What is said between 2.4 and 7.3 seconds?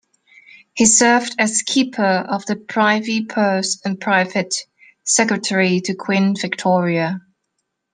the Privy Purse and Private Secretary to Queen Victoria.